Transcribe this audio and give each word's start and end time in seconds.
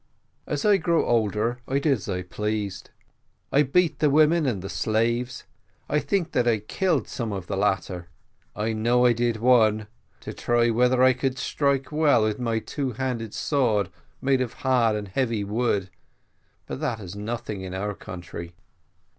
"As 0.47 0.65
I 0.65 0.77
grew 0.77 1.05
older, 1.05 1.59
I 1.67 1.77
did 1.77 1.91
as 1.93 2.09
I 2.09 2.23
pleased; 2.23 2.89
I 3.51 3.61
beat 3.61 3.99
the 3.99 4.09
women 4.09 4.47
and 4.47 4.63
the 4.63 4.67
slaves; 4.67 5.43
I 5.87 5.99
think 5.99 6.35
I 6.35 6.57
killed 6.57 7.07
some 7.07 7.31
of 7.31 7.45
the 7.45 7.55
latter 7.55 8.07
I 8.55 8.73
know 8.73 9.05
I 9.05 9.13
did 9.13 9.37
one, 9.37 9.85
to 10.21 10.33
try 10.33 10.71
whether 10.71 11.03
I 11.03 11.13
could 11.13 11.37
strike 11.37 11.91
well 11.91 12.23
with 12.23 12.39
my 12.39 12.57
two 12.57 12.93
handed 12.93 13.35
sword 13.35 13.89
made 14.23 14.41
of 14.41 14.53
hard 14.65 14.95
and 14.95 15.07
heavy 15.07 15.43
wood 15.43 15.91
but 16.65 16.79
that 16.79 16.99
is 16.99 17.15
nothing 17.15 17.61
in 17.61 17.75
our 17.75 17.93
country. 17.93 18.55